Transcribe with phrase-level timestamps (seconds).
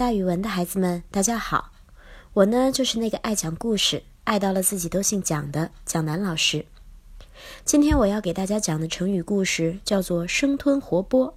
[0.00, 1.72] 大语文的孩子们，大家好！
[2.32, 6.64] 我呢，就是那个爱讲故事、爱到了自己都姓蒋的蒋楠老师。
[7.66, 11.34] 今天我要给大家讲的成语故事叫做“生吞活剥”。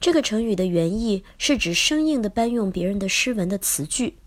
[0.00, 4.18] 这个成语的原意是指生硬的搬用别人的诗文的词句。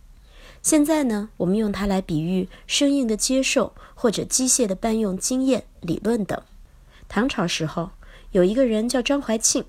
[0.64, 6.42] 现在呢，我们用它来比喻生硬的接受或者机械的搬用经验、理论等。
[7.10, 7.90] 唐朝时候，
[8.32, 9.66] 有一个人叫张怀庆，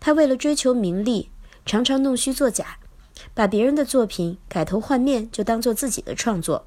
[0.00, 1.28] 他为了追求名利，
[1.66, 2.78] 常常弄虚作假。
[3.34, 6.66] 把别人的作品改头换面，就当做自己的创作。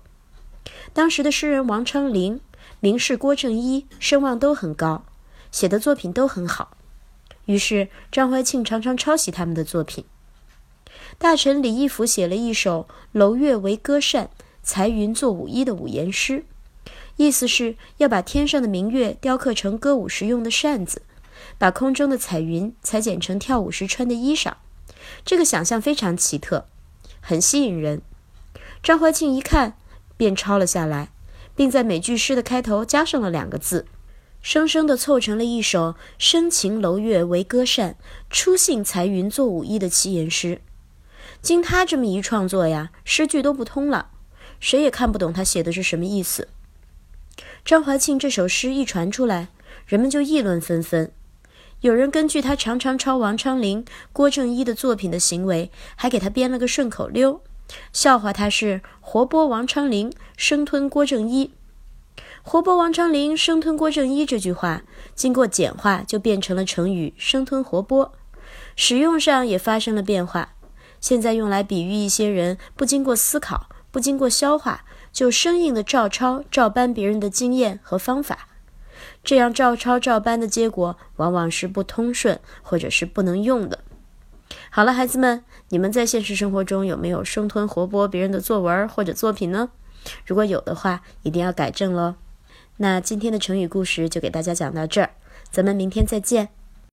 [0.94, 2.40] 当时的诗人王昌龄、
[2.80, 5.06] 名士郭正一声望都很高，
[5.52, 6.78] 写的作品都很好。
[7.46, 10.06] 于是张怀庆常常抄袭他们的作品。
[11.18, 14.30] 大臣李义府写了一首“楼月为歌扇，
[14.62, 16.46] 裁云作舞衣”的五言诗，
[17.18, 21.02] 意思是要把天上的明月雕刻成歌舞时用的扇子，
[21.58, 24.54] 把空中的彩云裁剪成跳舞时穿的衣裳。
[25.26, 26.66] 这个想象非常奇特，
[27.20, 28.02] 很吸引人。
[28.82, 29.78] 张怀庆一看，
[30.18, 31.10] 便抄了下来，
[31.56, 33.86] 并在每句诗的开头加上了两个字，
[34.42, 37.96] 生生地凑成了一首“深情楼月为歌扇，
[38.30, 40.62] 初信彩云作舞衣”的七言诗。
[41.42, 44.10] 经他这么一创作呀，诗句都不通了，
[44.60, 46.50] 谁也看不懂他写的是什么意思。
[47.66, 49.48] 张怀庆这首诗一传出来，
[49.88, 51.12] 人们就议论纷纷。
[51.84, 57.42] 有人根据他常常抄王昌龄、郭正一的作品的行为，还给他编了个顺口溜，
[57.92, 61.52] 笑话他是活剥王昌龄，生吞郭正一。
[62.42, 64.84] 活剥王昌龄，生吞郭正一这句话，
[65.14, 68.12] 经过简化就变成了成语生吞活剥，
[68.78, 70.54] 使用上也发生了变化。
[71.02, 78.48] 现在用来比喻一些人不经过思考、不经过消化，就生硬的照抄、照搬别人的经验和方法。
[79.24, 83.80] 这样照抄照搬的结果，往往是不通顺，或者是不能用的。
[84.70, 89.70] 好了，孩子们，你们在现实生活中有没有生吞活剥别人的作文或者作品呢？
[90.26, 92.16] 如果有的话，一定要改正喽。
[92.78, 95.12] 那今天的成语故事就给大家讲到这儿，
[95.52, 96.50] 咱们明天再见。